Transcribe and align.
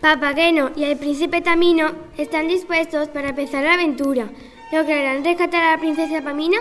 Papageno 0.00 0.70
y 0.76 0.84
el 0.84 0.96
príncipe 0.96 1.40
Tamino 1.40 1.90
están 2.16 2.46
dispuestos 2.46 3.08
para 3.08 3.30
empezar 3.30 3.64
la 3.64 3.74
aventura. 3.74 4.28
¿Lograrán 4.70 5.24
rescatar 5.24 5.64
a 5.64 5.72
la 5.72 5.78
princesa 5.78 6.22
Pamina? 6.22 6.58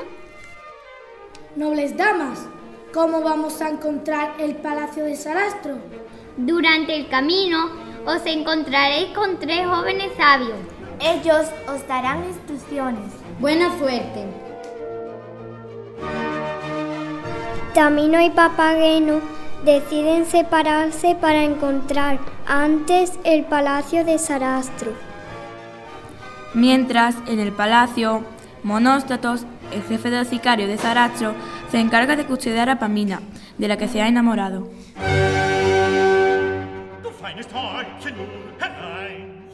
Nobles 1.55 1.95
damas, 1.95 2.47
¿cómo 2.91 3.21
vamos 3.21 3.61
a 3.61 3.69
encontrar 3.69 4.33
el 4.39 4.55
palacio 4.55 5.05
de 5.05 5.15
Sarastro? 5.15 5.77
Durante 6.35 6.95
el 6.95 7.09
camino 7.09 7.69
os 8.07 8.25
encontraréis 8.25 9.09
con 9.09 9.37
tres 9.37 9.67
jóvenes 9.67 10.11
sabios. 10.17 10.57
Ellos 10.99 11.45
os 11.71 11.87
darán 11.87 12.25
instrucciones. 12.25 13.13
Buena 13.39 13.77
suerte. 13.77 14.25
Tamino 17.75 18.19
y 18.19 18.31
Papageno 18.31 19.36
deciden 19.63 20.25
separarse 20.25 21.15
para 21.15 21.43
encontrar 21.43 22.19
antes 22.45 23.13
el 23.23 23.45
palacio 23.45 24.05
de 24.05 24.17
Sarastro. 24.17 24.91
Mientras, 26.53 27.15
en 27.27 27.39
el 27.39 27.51
palacio, 27.51 28.23
Monóstatos, 28.63 29.45
el 29.71 29.83
jefe 29.83 30.09
del 30.09 30.25
sicario 30.25 30.67
de 30.67 30.77
Sarastro, 30.77 31.33
se 31.71 31.79
encarga 31.79 32.15
de 32.15 32.25
custodiar 32.25 32.69
a 32.69 32.79
Pamina, 32.79 33.21
de 33.57 33.67
la 33.67 33.77
que 33.77 33.87
se 33.87 34.01
ha 34.01 34.07
enamorado. 34.07 34.67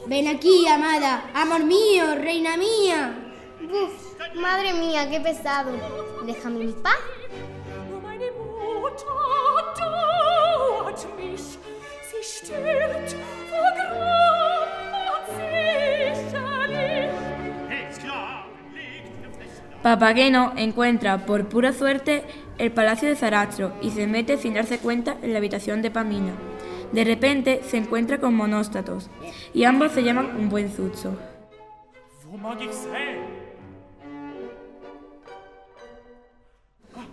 Ven 0.06 0.28
aquí, 0.28 0.68
amada, 0.68 1.24
amor 1.34 1.64
mío, 1.64 2.14
reina 2.14 2.56
mía. 2.56 3.14
Uf, 3.62 4.36
madre 4.36 4.74
mía, 4.74 5.08
qué 5.10 5.18
pesado. 5.18 5.72
Déjame 6.26 6.60
en 6.60 6.72
paz. 6.74 6.98
Papageno 19.84 20.54
encuentra 20.56 21.26
por 21.26 21.46
pura 21.50 21.74
suerte 21.74 22.24
el 22.56 22.72
palacio 22.72 23.06
de 23.06 23.16
Zarastro 23.16 23.74
y 23.82 23.90
se 23.90 24.06
mete 24.06 24.38
sin 24.38 24.54
darse 24.54 24.78
cuenta 24.78 25.18
en 25.20 25.34
la 25.34 25.38
habitación 25.40 25.82
de 25.82 25.90
Pamina. 25.90 26.32
De 26.92 27.04
repente 27.04 27.60
se 27.68 27.76
encuentra 27.76 28.16
con 28.18 28.34
Monóstatos 28.34 29.10
y 29.52 29.64
ambos 29.64 29.92
se 29.92 30.02
llaman 30.02 30.36
un 30.38 30.48
buen 30.48 30.70
zuzo. 30.70 31.18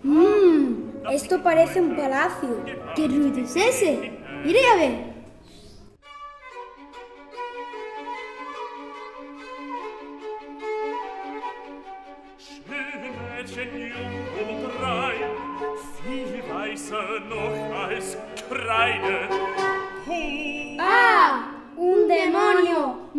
Mmm, 0.02 1.10
esto 1.10 1.42
parece 1.42 1.78
un 1.78 1.94
palacio. 1.94 2.64
¿Qué 2.96 3.06
ruido 3.06 3.36
es 3.36 3.54
ese? 3.54 4.12
Iré 4.46 4.60
a 4.72 4.76
ver. 4.76 5.11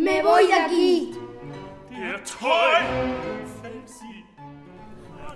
¡Me 0.03 0.21
voy 0.21 0.47
de 0.47 0.53
aquí! 0.53 1.13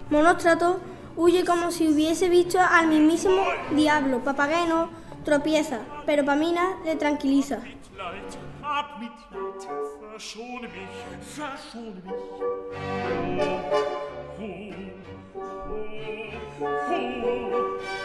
Monóstrato 0.09 0.81
huye 1.15 1.45
como 1.45 1.71
si 1.71 1.87
hubiese 1.87 2.27
visto 2.27 2.59
al 2.59 2.87
mismísimo 2.87 3.45
diablo. 3.71 4.21
Papageno 4.25 4.89
tropieza, 5.23 5.79
pero 6.05 6.25
Pamina 6.25 6.79
le 6.83 6.97
tranquiliza. 6.97 7.59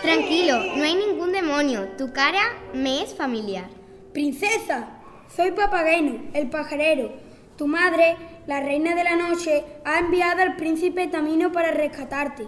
Tranquilo, 0.00 0.58
no 0.76 0.84
hay 0.84 0.94
ningún 0.94 1.32
demonio. 1.32 1.88
Tu 1.98 2.12
cara 2.12 2.52
me 2.72 3.02
es 3.02 3.12
familiar. 3.16 3.68
Princesa, 4.12 5.01
soy 5.34 5.52
Papageno, 5.52 6.30
el 6.34 6.50
pajarero. 6.50 7.10
Tu 7.56 7.66
madre, 7.66 8.16
la 8.46 8.60
reina 8.60 8.94
de 8.94 9.04
la 9.04 9.16
noche, 9.16 9.64
ha 9.84 9.98
enviado 9.98 10.42
al 10.42 10.56
príncipe 10.56 11.06
Tamino 11.06 11.52
para 11.52 11.70
rescatarte. 11.70 12.46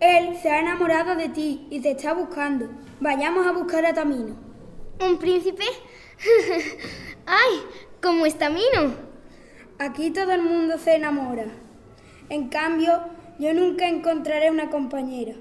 Él 0.00 0.36
se 0.40 0.50
ha 0.50 0.60
enamorado 0.60 1.16
de 1.16 1.28
ti 1.28 1.66
y 1.70 1.80
te 1.80 1.92
está 1.92 2.12
buscando. 2.14 2.68
Vayamos 3.00 3.46
a 3.46 3.52
buscar 3.52 3.84
a 3.86 3.94
Tamino. 3.94 4.36
¿Un 5.00 5.18
príncipe? 5.18 5.64
¡Ay! 7.26 7.60
¿Cómo 8.02 8.26
es 8.26 8.36
Tamino? 8.36 8.94
Aquí 9.78 10.10
todo 10.10 10.32
el 10.32 10.42
mundo 10.42 10.78
se 10.78 10.94
enamora. 10.94 11.46
En 12.28 12.48
cambio, 12.48 13.00
yo 13.38 13.52
nunca 13.54 13.88
encontraré 13.88 14.50
una 14.50 14.70
compañera. 14.70 15.34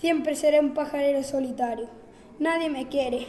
Siempre 0.00 0.34
seré 0.34 0.58
un 0.60 0.74
pajarero 0.74 1.22
solitario. 1.22 1.88
Nadie 2.38 2.70
me 2.70 2.88
quiere. 2.88 3.26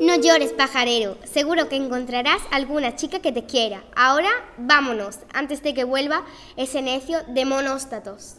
No 0.00 0.16
llores, 0.16 0.52
pajarero. 0.52 1.16
Seguro 1.24 1.68
que 1.68 1.76
encontrarás 1.76 2.42
alguna 2.50 2.96
chica 2.96 3.20
que 3.20 3.30
te 3.30 3.44
quiera. 3.44 3.84
Ahora 3.94 4.30
vámonos, 4.58 5.20
antes 5.32 5.62
de 5.62 5.72
que 5.72 5.84
vuelva 5.84 6.24
ese 6.56 6.82
necio 6.82 7.18
de 7.28 7.44
monóstatos. 7.44 8.36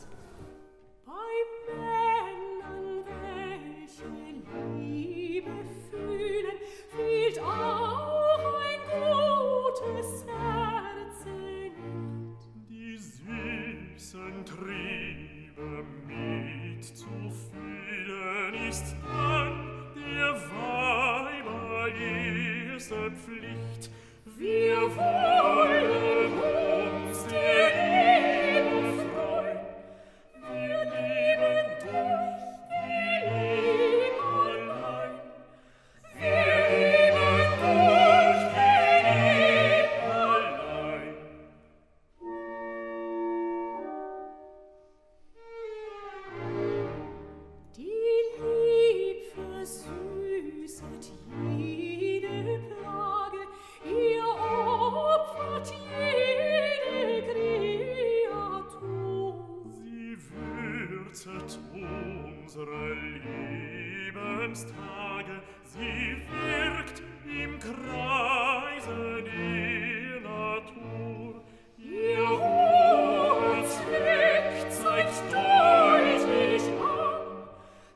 you 24.81 25.30
Schwärzet 61.11 61.59
unsere 61.73 62.93
Lebenstage, 64.13 65.41
sie 65.65 66.15
wirkt 66.31 67.03
im 67.25 67.59
Kreise 67.59 69.21
die 69.21 70.21
Natur. 70.23 71.43
Ihr 71.77 72.29
hoher 72.29 73.65
Zweck 73.67 74.71
zeigt 74.71 75.21
deutlich 75.33 76.63
an, 76.79 77.49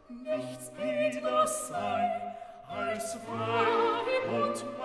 nichts 0.10 0.72
edler 0.78 1.48
sei 1.48 2.04
als 2.68 3.16
Wein 3.28 4.26
und 4.30 4.58
Wein. 4.78 4.85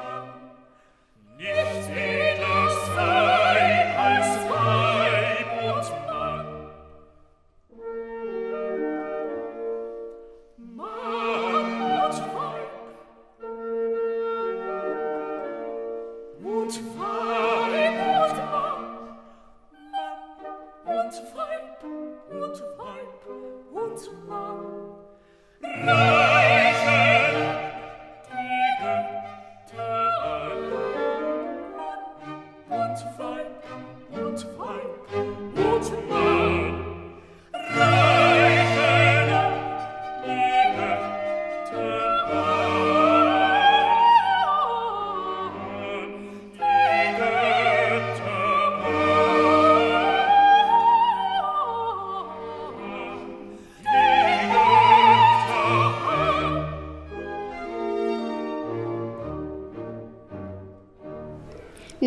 und 32.91 32.99
fein, 32.99 34.25
und 34.25 34.41
fein, 34.41 35.25
und 35.55 35.85
fein. 35.85 36.40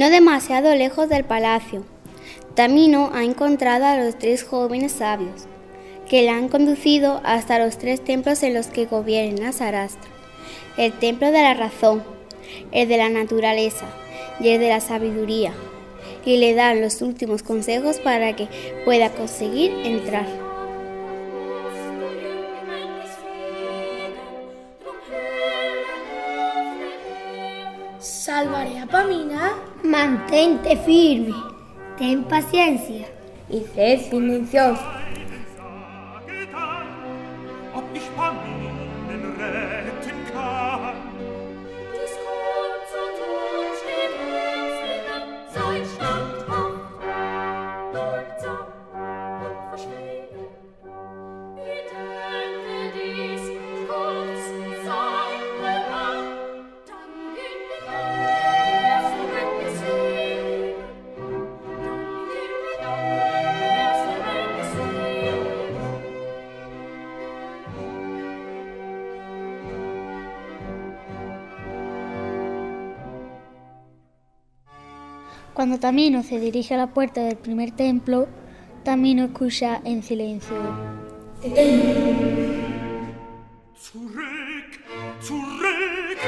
No 0.03 0.09
demasiado 0.09 0.75
lejos 0.75 1.07
del 1.07 1.23
palacio. 1.23 1.85
Tamino 2.55 3.11
ha 3.13 3.23
encontrado 3.23 3.85
a 3.85 3.95
los 3.95 4.19
tres 4.19 4.43
jóvenes 4.43 4.91
sabios, 4.91 5.45
que 6.09 6.23
la 6.23 6.35
han 6.35 6.49
conducido 6.49 7.21
hasta 7.23 7.57
los 7.57 7.77
tres 7.77 8.03
templos 8.03 8.43
en 8.43 8.53
los 8.53 8.67
que 8.67 8.85
gobierna 8.85 9.53
Sarastra. 9.53 10.11
El 10.75 10.91
templo 10.91 11.27
de 11.27 11.41
la 11.41 11.53
razón, 11.53 12.03
el 12.73 12.89
de 12.89 12.97
la 12.97 13.07
naturaleza 13.07 13.85
y 14.41 14.49
el 14.49 14.59
de 14.59 14.67
la 14.67 14.81
sabiduría, 14.81 15.53
y 16.25 16.35
le 16.35 16.53
dan 16.53 16.81
los 16.81 17.01
últimos 17.01 17.41
consejos 17.41 17.99
para 17.99 18.35
que 18.35 18.49
pueda 18.83 19.09
conseguir 19.09 19.71
entrar. 19.85 20.27
Salvaré 27.99 28.79
a 28.79 28.85
Pamina. 28.85 29.72
Mantente 29.83 30.77
firme, 30.77 31.35
ten 31.97 32.23
paciencia 32.23 33.05
y 33.49 33.59
sé 33.75 33.97
silencioso. 34.09 34.81
Cuando 75.63 75.79
Tamino 75.79 76.23
se 76.23 76.41
dirige 76.41 76.73
a 76.73 76.77
la 76.77 76.87
puerta 76.87 77.21
del 77.21 77.37
primer 77.37 77.71
templo, 77.71 78.27
Tamino 78.83 79.23
escucha 79.23 79.79
en 79.85 80.03
silencio. 80.03 80.57
Zurück, 83.73 84.81
zurück, 85.21 86.19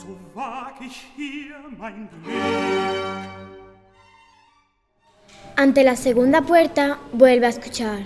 so 0.00 0.18
wag 0.34 0.74
ich 0.80 1.06
hier 1.14 1.54
mein 1.78 2.08
Glück. 2.10 2.34
Ante 5.54 5.84
la 5.84 5.94
segunda 5.94 6.42
puerta 6.42 6.98
vuelve 7.12 7.46
a 7.46 7.50
escuchar. 7.50 8.00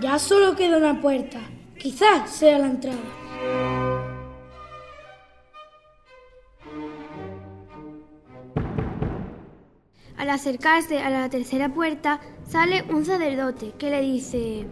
Ya 0.00 0.18
solo 0.18 0.54
queda 0.54 0.76
una 0.76 1.00
puerta. 1.00 1.40
Quizás 1.78 2.30
sea 2.30 2.58
la 2.58 2.66
entrada. 2.66 2.98
Al 10.16 10.30
acercarse 10.30 11.00
a 11.00 11.10
la 11.10 11.28
tercera 11.28 11.68
puerta 11.68 12.20
sale 12.48 12.84
un 12.88 13.04
sacerdote 13.04 13.72
que 13.78 13.90
le 13.90 14.00
dice? 14.00 14.66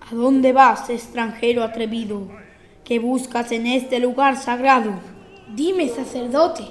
¿A 0.00 0.14
dónde 0.14 0.52
vas, 0.52 0.88
extranjero 0.88 1.62
atrevido? 1.62 2.37
¿Qué 2.88 3.00
buscas 3.00 3.52
en 3.52 3.66
este 3.66 3.98
lugar 3.98 4.38
sagrado? 4.38 4.92
Dime, 5.54 5.90
sacerdote, 5.90 6.62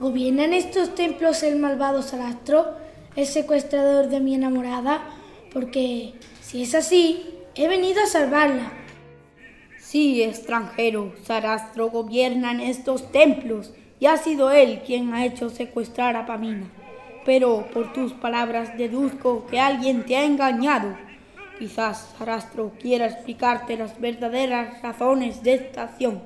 ¿gobierna 0.00 0.46
en 0.46 0.54
estos 0.54 0.94
templos 0.94 1.42
el 1.42 1.58
malvado 1.58 2.00
Sarastro, 2.00 2.68
el 3.16 3.26
secuestrador 3.26 4.08
de 4.08 4.18
mi 4.20 4.34
enamorada? 4.34 5.02
Porque, 5.52 6.14
si 6.40 6.62
es 6.62 6.74
así, 6.74 7.34
he 7.54 7.68
venido 7.68 8.02
a 8.02 8.06
salvarla. 8.06 8.72
Sí, 9.78 10.22
extranjero, 10.22 11.12
Sarastro 11.24 11.90
gobierna 11.90 12.52
en 12.52 12.60
estos 12.60 13.12
templos 13.12 13.74
y 14.00 14.06
ha 14.06 14.16
sido 14.16 14.50
él 14.50 14.80
quien 14.86 15.12
ha 15.12 15.26
hecho 15.26 15.50
secuestrar 15.50 16.16
a 16.16 16.24
Pamina. 16.24 16.66
Pero 17.26 17.66
por 17.74 17.92
tus 17.92 18.14
palabras 18.14 18.78
deduzco 18.78 19.44
que 19.50 19.60
alguien 19.60 20.06
te 20.06 20.16
ha 20.16 20.24
engañado. 20.24 20.96
Quizás 21.58 22.14
Sarastro 22.16 22.72
quiera 22.80 23.06
explicarte 23.06 23.76
las 23.76 24.00
verdaderas 24.00 24.80
razones 24.80 25.42
de 25.42 25.54
esta 25.54 25.82
acción. 25.84 26.22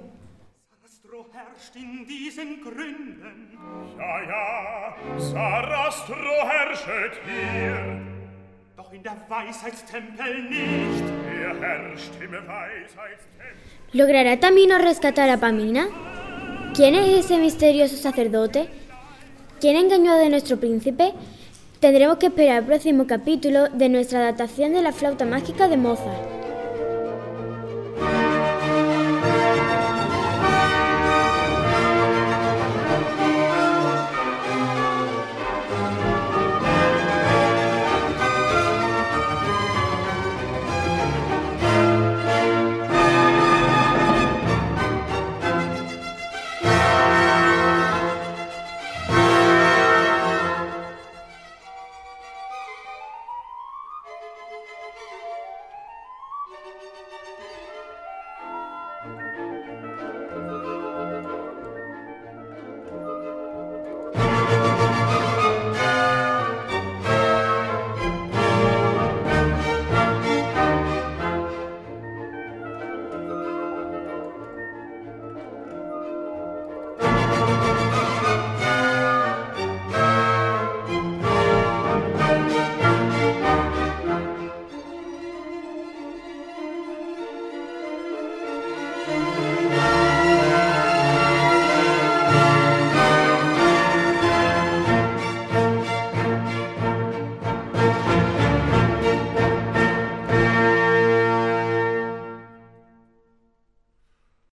Sarastro 0.70 1.26
herrscht 1.32 1.76
in 1.76 2.06
diesen 2.06 2.60
Gründen. 2.60 3.58
Ja, 3.96 4.14
ja, 4.30 5.18
Sarastro 5.18 6.34
herrschet 6.50 7.14
hier. 7.24 8.02
Doch 8.76 8.92
in 8.92 9.02
der 9.02 9.16
Weisheitstempel 9.28 10.42
nicht. 10.50 11.04
Er 11.40 11.54
herrscht 11.60 12.12
im 12.20 12.32
Weisheitstempel. 12.32 13.32
¿logrará 13.92 14.38
Tamino 14.38 14.78
rescatar 14.78 15.28
a 15.30 15.38
Pamina? 15.38 15.86
¿Quién 16.74 16.94
es 16.94 17.24
ese 17.24 17.38
misterioso 17.38 17.96
sacerdote? 17.96 18.68
¿Quién 19.60 19.76
engañó 19.76 20.12
a 20.12 20.28
nuestro 20.28 20.58
príncipe? 20.58 21.12
Tendremos 21.82 22.18
que 22.18 22.26
esperar 22.26 22.58
el 22.60 22.64
próximo 22.64 23.08
capítulo 23.08 23.68
de 23.68 23.88
nuestra 23.88 24.20
adaptación 24.20 24.72
de 24.72 24.82
la 24.82 24.92
flauta 24.92 25.24
mágica 25.24 25.66
de 25.66 25.76
Mozart. 25.76 26.41